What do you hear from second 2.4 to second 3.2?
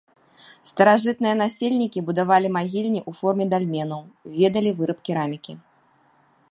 магільні ў